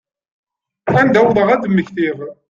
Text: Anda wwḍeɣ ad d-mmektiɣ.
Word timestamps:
Anda 0.99 1.19
wwḍeɣ 1.23 1.47
ad 1.51 1.59
d-mmektiɣ. 1.63 2.17